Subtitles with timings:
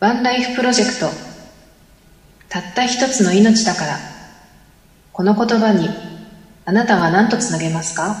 [0.00, 1.06] ワンライフプロジェクト。
[2.48, 3.98] たった一つの命だから。
[5.12, 5.88] この言葉に
[6.64, 8.14] あなたは何とつなげますか？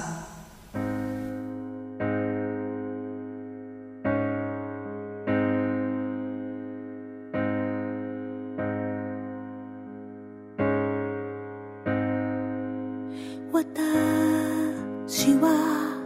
[13.52, 15.96] 私は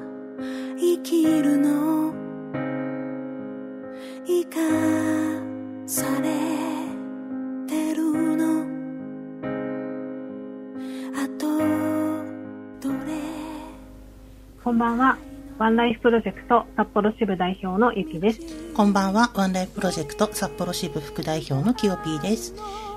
[0.78, 2.12] 生きるの。
[4.26, 4.81] 生か
[14.72, 15.18] こんばんは。
[15.58, 18.40] ワンライフプロジェクト札幌支部代表のゆきです。
[18.72, 22.54] こんばんは、ワンライフプロジェクト札幌支部副代表のきよぴーです。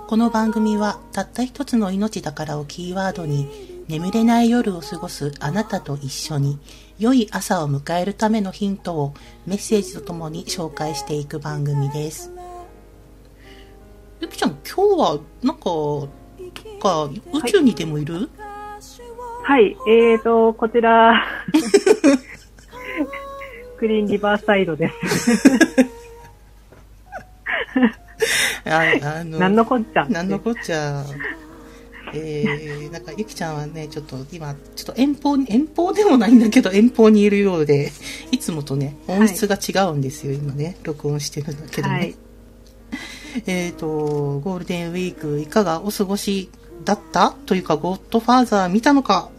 [0.08, 6.60] この番組は、たった一つの命だからをキーワードに、眠れない夜を過ごすあなたと一緒に、
[6.98, 9.14] 良い朝を迎えるためのヒントを
[9.46, 12.32] メッセージとともに紹介していく番組です。
[14.22, 18.45] ゆきちゃん、今日は、なんか、どっか宇宙にでもいる、はい。
[19.88, 21.24] えーと、こちら、
[23.78, 25.42] クリーンリバーサイドです。
[28.68, 28.84] あ
[29.20, 30.06] あのなんのこっちゃ。
[30.06, 31.06] なんのこっちゃ。
[32.14, 37.92] えー、なんか、ゆきちゃんはね、ちょっと今、ちょっと遠方に、遠方でもないんだけど、遠方にいるようで、
[38.32, 41.94] いつもとね、音質が違うんですよ、今ね、録音してるんだけどね。
[41.94, 42.16] はい。
[43.46, 46.50] えっ、と、ゴールデンウィーク、いかがお過ごし
[46.86, 47.36] だった？
[47.46, 49.30] というか、ゴッドファーザー見たのか？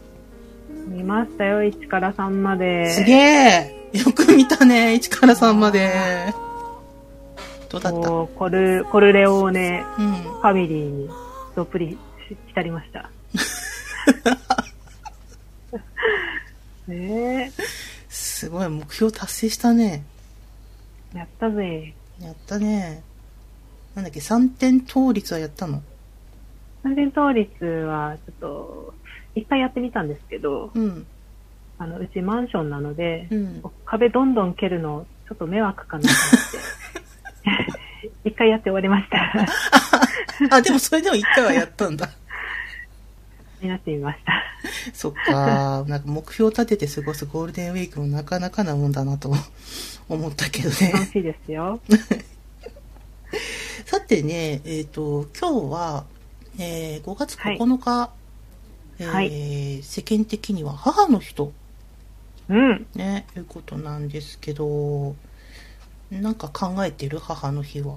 [0.86, 2.90] 見ましたよ、1から3まで。
[2.90, 6.32] すげえよく見たね、1から3まで。
[7.68, 8.08] どうだった？
[8.08, 10.12] コル、コルレオーネうん。
[10.14, 11.10] ファミリーに
[11.56, 11.98] どっぷり
[12.48, 13.10] 浸りました。
[16.86, 17.50] ね
[18.08, 20.04] すごい、目標達成したね。
[21.14, 21.94] え、やったぜ。
[22.20, 23.02] やったね。
[23.94, 25.82] なんだっけ、3点倒立はやったの？
[26.84, 28.94] 三点倒立は、ちょっと、
[29.36, 31.06] 一回やってみたんですけど、うん。
[31.78, 33.62] あの、うちマンションなので、うん。
[33.84, 36.16] 壁どんどん蹴るの、ちょっと迷惑かなと思
[37.62, 37.70] っ
[38.12, 38.18] て。
[38.30, 40.56] 一回やって終わりました。
[40.56, 42.08] あ、でもそれでも1回はやったんだ。
[43.60, 44.42] になってみました。
[44.92, 45.84] そっか。
[45.86, 49.32] なんか目標立てて過ごすゴールデンウィークもなかなかなもんだなと
[50.08, 51.10] 思ったけど楽ね。
[51.12, 51.80] しいですよ。
[53.84, 56.04] さてね、えっ、と、今日は、
[56.58, 58.10] えー5月9日、
[58.98, 61.52] えーはい世間的には母の日と
[62.48, 62.86] うん。
[62.94, 65.16] ね、いうことなんですけど、
[66.10, 67.96] なんか考えてる母の日は？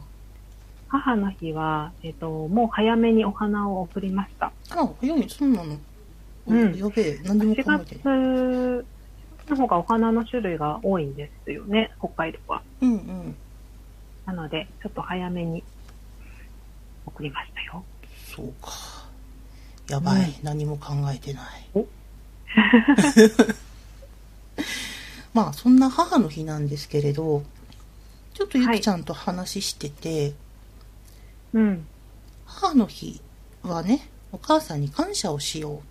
[0.87, 4.51] 母の日は、えっ、と、もう早めにお花を送りました。
[4.71, 5.77] あ、早い、そうなの。
[6.47, 8.85] うんやべえ、何でも4考えてる。
[9.45, 12.63] 月の方がお花の種類が多いんですよね、北海道は。
[12.81, 13.35] うんうん。
[14.25, 15.63] なので、ちょっと早めに
[17.05, 17.83] 送りましたよ。
[18.35, 18.98] そうか。
[19.89, 20.33] やばい、うん。
[20.43, 21.45] 何も考えてない。
[21.73, 21.85] お。
[25.33, 27.43] まあ、そんな母の日なんですけれど、
[28.33, 30.33] ちょっとゆきちゃんと話してて、
[31.53, 31.85] うん。
[32.45, 33.21] 母の日
[33.63, 35.81] はね、お母さんに感謝をしよ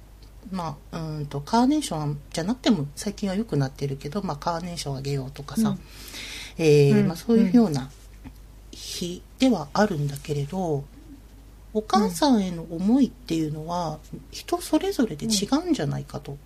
[0.52, 0.54] う。
[0.54, 5.78] まあ、うーんと、カーネーションじゃなくても最近は良くなってるけど、まあ、カーネーションあげようとかさ、うん。
[6.58, 7.08] えーうん。
[7.08, 7.90] まあ、そういうような
[8.70, 10.84] 日ではあるんだけれど、
[11.74, 13.98] お母さんへの思いっていうのは、
[14.30, 16.36] 人それぞれで違うんじゃないかと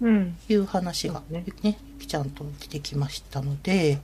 [0.00, 0.36] うん。
[0.48, 3.98] いう話がねね、ゆきちゃんと出てきましたので、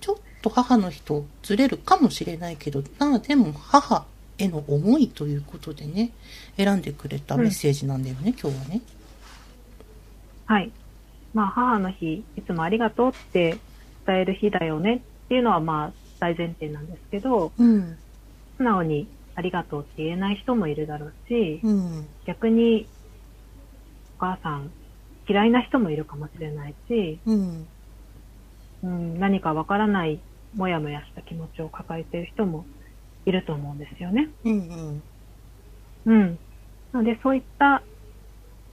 [0.00, 4.06] ちょっと母の日とずれるかもしれないけど、なあでも母
[4.38, 6.12] への思いということでね、
[6.56, 8.80] 選んでくれたメッセージなんだよね、今日はね。
[10.46, 10.70] はい。
[11.34, 13.58] まあ、母の日、いつもありがとうって
[14.06, 17.98] 伝える日だよねっていうのは、まあ、大前提なんですけど、うん、
[18.56, 22.88] 素直にありがとうって言えない人もいるだろうし、うん、逆に、
[24.16, 24.70] お母さん
[25.28, 27.66] 嫌いな人もいるかもしれないし、うん、
[28.82, 30.20] うん、何かわからない
[30.54, 32.64] もやもやした気持ちを抱えている人も
[33.26, 34.30] いると思うんですよね。
[34.44, 35.02] うん、うん。
[36.06, 36.38] うん。
[36.92, 37.82] なので、そういった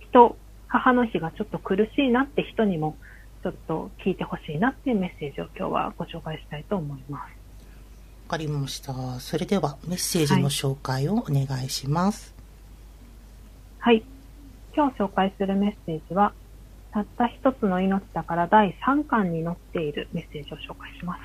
[0.10, 0.38] 人、
[0.68, 2.96] 母の日がちょっと苦しいなって人にも、
[3.44, 7.43] ちょっと聞いてほしいなっていうメッセージを今日はご紹介したいと思います。
[8.34, 8.94] かりました。
[9.20, 12.34] それではメッセージの紹介をお願いします。
[13.78, 14.04] はい。
[14.76, 16.34] 今日紹介するメッセージは、
[16.92, 21.22] たった一つの命だから第3巻に載っているメッセージを紹介します。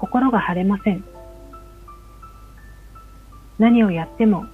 [0.00, 1.04] 心が晴れません。
[3.60, 4.46] 何をやっても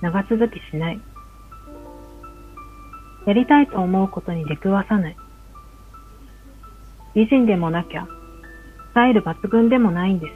[0.00, 1.00] 長続きしない。
[3.26, 5.16] やりたいと思うことに出くわさない。
[7.14, 10.32] 美人でもなきゃ、スタイル抜群でもないんです。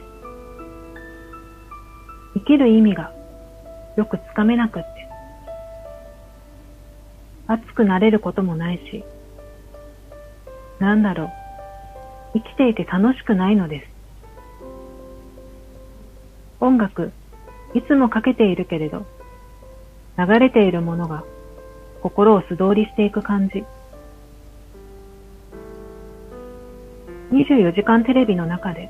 [2.35, 3.11] 生きる意味が
[3.97, 4.89] よくつかめなくって。
[7.47, 9.03] 熱くなれることもないし、
[10.79, 11.29] なんだろう、
[12.35, 13.87] 生きていて楽しくないのです。
[16.61, 17.11] 音楽、
[17.73, 19.05] いつもかけているけれど、
[20.17, 21.23] 流れているものが
[22.01, 23.65] 心を素通りしていく感じ。
[27.31, 28.89] 24時間テレビの中で、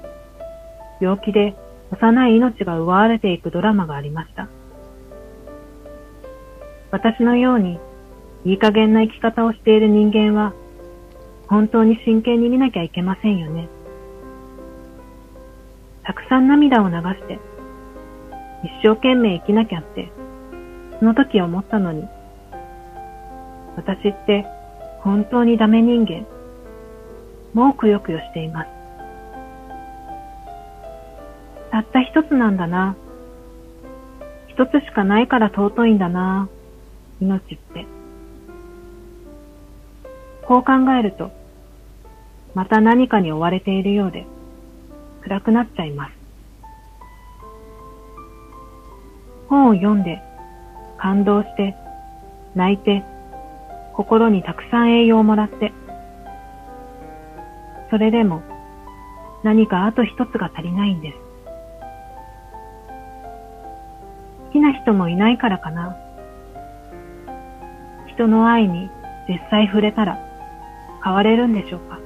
[1.02, 1.56] 病気で
[1.92, 4.48] 幼い命が奪われていくドラマがありました。
[6.92, 7.80] 私のように、
[8.46, 10.54] いい加減な生き方をしている人間は、
[11.48, 13.68] 本当に真剣に見なきゃいけませんよね。
[16.04, 17.40] たくさん涙を流して、
[18.64, 20.12] 一生懸命生きなきゃって、
[21.00, 22.04] その時思ったのに、
[23.76, 24.46] 私って
[25.02, 26.39] 本当にダメ人間。
[27.54, 28.70] もうくよくよしています。
[31.72, 32.96] たった一つなんだな。
[34.48, 36.50] 一つしかないから尊いんだな。
[37.22, 37.86] 命って。
[40.48, 41.32] こう考えると、
[42.56, 44.26] また何かに追われているようで、
[45.22, 46.12] 暗くなっちゃいます。
[49.48, 50.22] 本を読んで、
[50.98, 51.76] 感動して、
[52.56, 53.04] 泣いて、
[53.94, 55.72] 心にたくさん栄養をもらって、
[57.90, 58.44] それでも
[59.44, 61.18] 何かあと一つが足りないんです。
[64.48, 65.96] 好きな人もいないからかな。
[68.14, 68.90] 人の愛に
[69.28, 70.18] 実際触れたら
[71.04, 72.00] 変われるんでしょうか。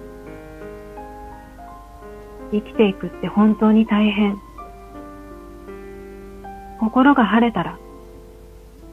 [2.51, 4.38] 生きていくって本当に大変。
[6.79, 7.79] 心が晴れたら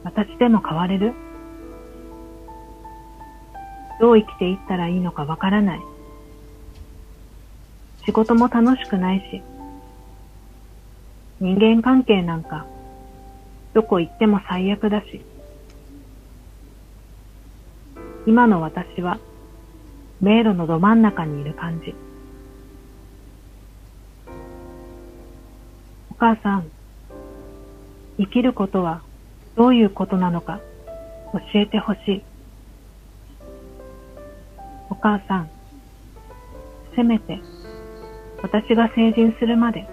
[0.03, 1.13] 私でも変われる
[3.99, 5.90] どう生きていったらいいのかわからない。
[8.05, 9.43] 仕事も楽しくないし、
[11.39, 12.65] 人間関係なんか、
[13.73, 15.21] どこ行っても最悪だし、
[18.25, 19.19] 今の私は、
[20.19, 21.95] 迷路のど真ん中にいる感じ。
[26.11, 26.71] お母さん、
[28.17, 29.01] 生きることは
[29.55, 30.59] どういうことなのか
[31.33, 32.23] 教えてほしい。
[34.91, 35.49] お母さん、
[36.95, 37.39] せめて
[38.41, 39.87] 私が成人するまで、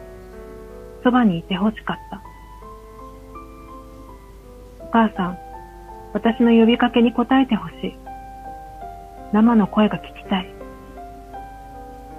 [1.05, 2.23] そばにいてほしかった。
[4.85, 5.39] お母さん、
[6.15, 7.95] 私の呼びかけに答えてほしい。
[9.33, 10.49] 生の声が聞きたい。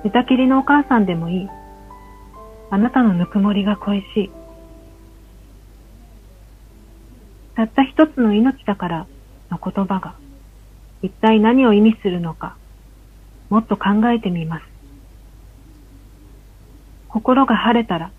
[0.03, 1.49] 寝たきりのお母さんでもいい。
[2.69, 4.31] あなたのぬくもりが恋しい。
[7.55, 9.07] たった一つの命だから
[9.51, 10.15] の言葉が
[11.01, 12.55] 一体何を意味するのか
[13.49, 14.78] もっと考えてみます。
[17.09, 18.11] 心が晴れたら、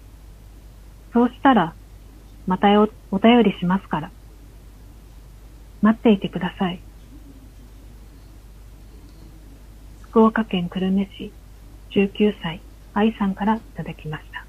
[1.12, 1.74] そうしたら、
[2.46, 4.10] またおお便りしますから。
[5.80, 6.80] 待っていてください。
[10.02, 11.32] 福岡県久留米市
[11.92, 12.60] 19歳
[12.92, 14.44] 愛さんからいただきました。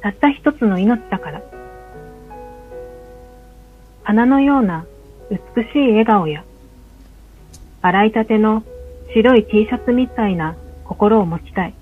[0.00, 1.42] たった一つの命だから。
[4.04, 4.86] 花のような
[5.30, 6.44] 美しい笑顔や
[7.86, 8.64] 洗いたての
[9.14, 11.74] 白い T シャツみたいな心を持ちたい。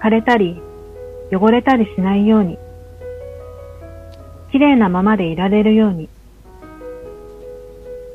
[0.00, 0.60] 枯れたり、
[1.32, 2.58] 汚れたりしないように、
[4.52, 6.08] 綺麗なままでいられるように、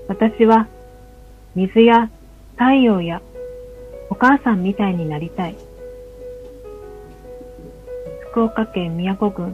[0.07, 0.67] 私は
[1.53, 2.09] 水や
[2.53, 3.21] 太陽や
[4.09, 5.55] お母さんみたいになりたい。
[8.31, 9.53] 福岡県宮古郡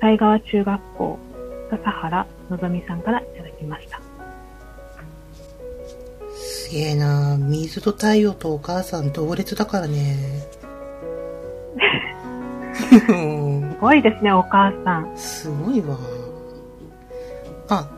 [0.00, 1.18] 西川中学校
[1.70, 4.05] 笹原のぞみさんからいただきました。
[6.80, 10.16] えな水と太陽とお母さん同列だからね。
[13.06, 15.12] すごいですね、お母さん。
[15.16, 15.96] すごいわ。
[17.68, 17.88] あ、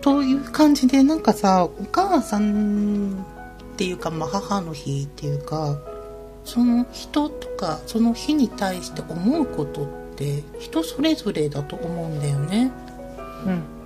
[0.00, 3.24] という感じで、なんかさ、お母さん
[3.74, 5.76] っていうか、まあ、母の日っていうか、
[6.44, 12.70] その人とか、その日に対して思うことって、人それぞれだと思うんだよね。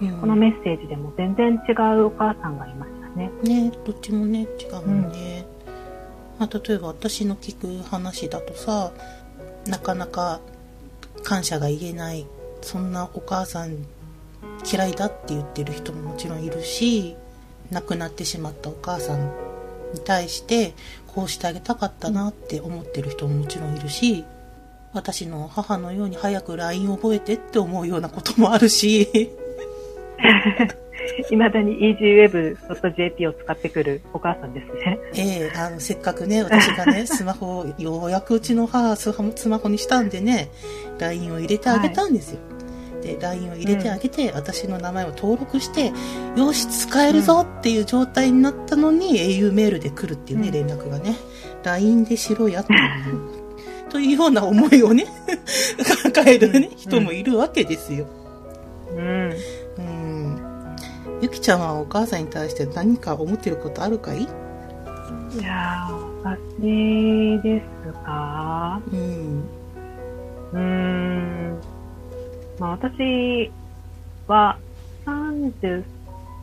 [0.01, 0.09] うん。
[0.09, 3.31] うん、このメッセージでも全然違うお母さんがいましたね。
[3.43, 5.45] ねどっちもね、違うもんね。
[5.67, 8.93] うん、まあ、例えば私の聞く話だとさ、
[9.67, 10.41] なかなか
[11.23, 12.27] 感謝が言えない、
[12.63, 13.87] そんなお母さん
[14.71, 17.17] 嫌いだって言ってる人ももちろんいるし、
[17.71, 19.27] 亡くなってしまったお母さん
[19.95, 20.75] に対して
[21.07, 24.25] こうしてあげたかったなって思ってる人ももちろんいるし、
[24.93, 29.31] 私の母のように早く LINE 覚えてって思うようなこともあるし
[31.31, 34.99] いまだに easyweb.jp を使ってくるお母さんですね。
[35.15, 40.51] ええあの、せっかくね、私がね、 スマホを、ようやくうちの母スマホスマホにしたんでね、
[40.99, 42.39] LINE を入れてあげたんですよ。
[43.03, 45.93] で、LINE を入れてあげて、私の名前を登録して、
[46.37, 51.17] よし、使えるぞっていう状態になったのに、au メールで来るっていうね、うん連絡がね、
[51.65, 55.07] LINE でしろやっていう、というような思いをね、
[56.03, 58.07] 抱えるね、人もいるわけですよ。
[58.93, 58.99] うん。
[58.99, 59.35] うん。
[61.21, 64.23] ゆきちゃんはお母さんに対して何か思ってることあるかい？
[64.23, 64.27] い
[65.43, 68.81] やー、私ですか？
[68.91, 69.45] うん。
[70.53, 71.61] うーん。
[72.59, 73.53] まあ私
[74.27, 74.59] は
[75.05, 75.85] 30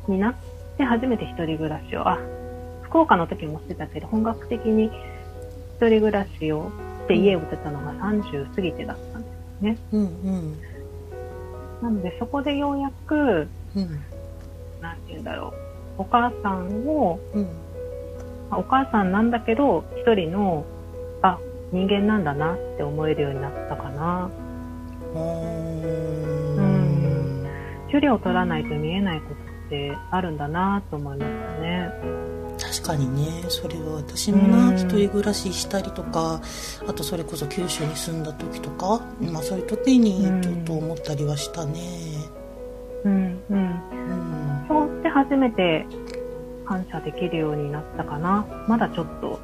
[0.07, 0.35] になっ
[0.77, 2.19] て初めて一人暮らしを、あ、
[2.83, 4.91] 福岡の時もしてたけど、本格的に一
[5.89, 6.69] 人暮らしを
[7.05, 9.27] して家を出たのが30過ぎてだったんで
[9.59, 9.77] すね。
[9.91, 10.61] うんうん。
[11.81, 14.03] なのでそこでようやく、うん。
[15.07, 15.53] て言うんだろ
[15.97, 16.01] う。
[16.01, 17.43] お母さんを、うん。
[18.49, 20.65] まあお母さんなんだけど、一人の、
[21.21, 21.39] あ、
[21.71, 24.29] 人間なんだなって思えるようになったかな。
[25.15, 27.47] うんん。
[27.89, 29.33] 距離を取らないと見えないこと
[29.67, 31.91] ってあるんだなと思いましたね。
[32.59, 36.41] 確かにね、それは私もな、うん一人暮らししたりとか、
[36.87, 41.81] あとそれこそ九州に住んだ時とか、まあそういう時にちょっと思ったりはしたね。
[43.03, 43.57] うん、うん。
[43.57, 43.76] うん。
[45.29, 45.85] 初めて
[46.65, 48.45] 感謝できるようになったかな。
[48.67, 49.39] まだちょっと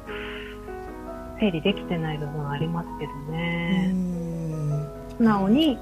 [1.40, 3.92] 整理できてない部分はありますけどうね。
[3.92, 4.88] ん。
[5.16, 5.78] 素直に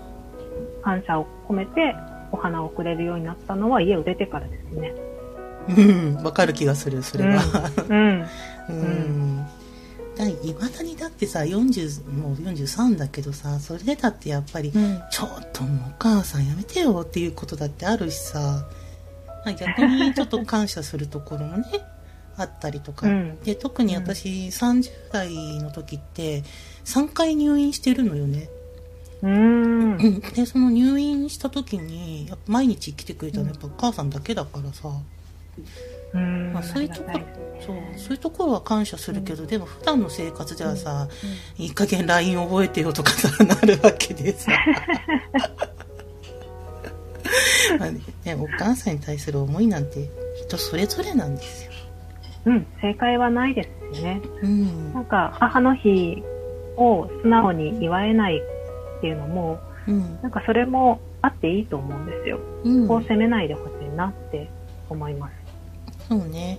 [0.82, 1.94] 感謝を込めて
[2.32, 4.94] お花をくれるようになったのは家を出てからですね。
[5.68, 6.24] うん。
[6.24, 7.42] わかる気がする、それは。
[7.88, 8.26] うん。
[8.68, 9.46] うん。
[10.16, 15.00] だいまだにだってさ、40、もう43だけどさ、それでだってやっぱり、うん。
[15.10, 18.66] ちょっともうお母さんやめてよっていうことだってあるしさ、
[19.44, 21.64] まあ逆にちょっと感謝するところもね、
[22.36, 23.06] あったりとか。
[23.06, 26.42] うんで、特に私30代の時って
[26.84, 28.48] 3回入院してるのよね。
[29.22, 29.32] うーん。
[29.32, 30.20] うん。
[30.20, 34.88] で、その入院した時に、やっぱ毎日来てくれたのはやっぱお母さんだけだからさ、
[36.14, 37.20] うんまあそういうところ
[37.64, 41.08] そう、そういうところは感謝するけど、でも普段の生活ではさ、
[41.58, 44.52] いい加減 LINE 覚えてよとかさ、なるわけでさ。
[47.78, 48.00] まあね、
[48.38, 50.08] お母さんに対する思いなんて
[50.46, 51.72] 人それぞれなんですよ。
[52.44, 54.20] うん、正解はないですしね。
[54.42, 55.00] うんな。
[55.00, 56.22] んか、母の日
[56.76, 60.18] を素直に祝えないっていうのも、うん。
[60.22, 62.40] なんかそれもあっていいと思うんですよ。
[62.64, 62.88] うん。
[62.88, 64.48] こう責めないでほしいなって
[64.88, 65.32] 思います。
[66.08, 66.58] そうね。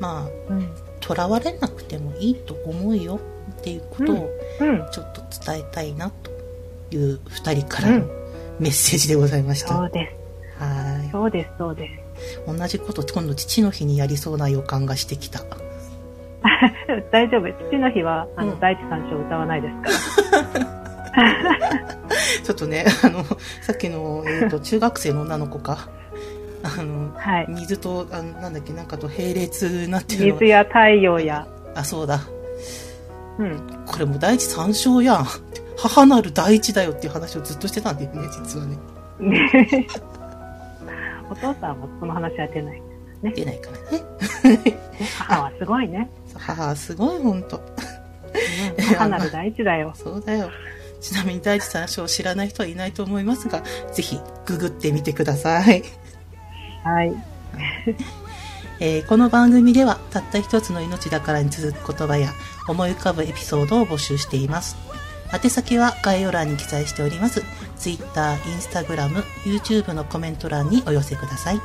[0.00, 0.68] まあ、うん。
[1.00, 3.18] 囚われなくてもいいと思うよ
[3.58, 4.86] っていうことをうん。
[4.90, 6.30] ちょっと伝えたいなと
[6.94, 8.06] いう二人からの
[8.60, 9.76] メッセージでございました。
[9.76, 10.14] そうで
[10.62, 11.16] す。
[11.16, 11.90] はそうです、そうで
[12.46, 12.50] す。
[12.52, 12.56] い。
[12.58, 15.40] 同じこと今度父の日にやりそうな予感がしてきた。
[17.10, 17.48] 大丈夫。
[17.70, 20.40] 父の日は、あの、うん第一三章歌わないですか？
[20.42, 20.82] ら。
[22.42, 23.24] ちょっとね、あの、
[23.62, 25.88] さっきの、えっ、と、 中学生の女の子か。
[26.62, 27.46] あの、はい。
[27.48, 32.20] 水と、あのなんだっけ、なんかと並列になってるの水や太陽や、あ、そうだ。
[33.38, 33.60] うん。
[33.86, 35.26] これもう第一三章やん。
[35.76, 38.78] 母なる第一だよっていう話をずっとしてたんだよね、実はね。
[41.32, 42.82] お父さんはその話は出ない。
[43.34, 44.56] 出ないからね。
[44.64, 44.78] ね
[45.18, 46.10] 母はすごいね。
[46.34, 47.56] 母はすごい、ほんと。
[47.56, 49.92] うん母なる第一だよ。
[49.96, 50.50] そうだよ。
[51.00, 53.62] ちなみに第一三章を知らない人はいないと思いますが、
[53.92, 55.82] ぜひググってみてください。
[56.84, 57.14] はい。
[58.80, 62.32] えーこの番組ではたった一つの命だからに続く言葉や
[62.68, 64.76] 思い浮かぶエピソードを募集しています。
[65.32, 67.42] 宛先は概要欄に記載しております。
[67.82, 71.60] Twitter、Instagram、YouTube のコメント欄にお寄せください。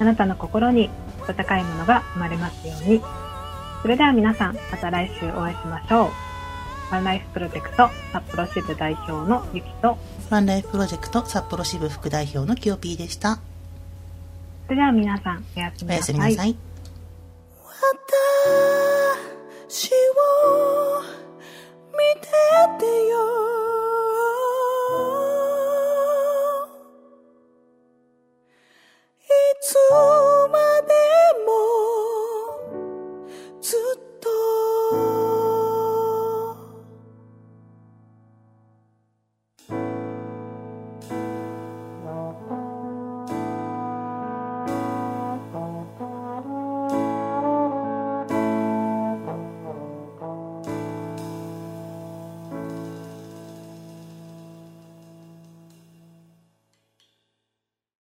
[0.00, 0.88] あなたの心に
[1.28, 3.02] 温かいものが生まれますように。
[3.82, 6.10] それでは皆さん、また来週お会いしましょう。
[6.90, 9.98] ワンライフプロジェクト札幌支部代表のゆきと、
[10.30, 13.38] ワンライフプロジェクト札幌支部副代表のキヨピーでした。
[14.64, 16.14] それでは皆さん、おやすみおやなさい。
[16.14, 16.56] すみなさい。
[19.68, 19.94] 私を
[21.92, 22.28] 見て
[22.78, 23.69] てよ
[29.92, 30.39] Ooh.